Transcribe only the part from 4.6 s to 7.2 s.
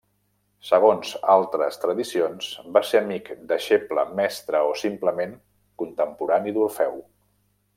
o simplement contemporani d'Orfeu.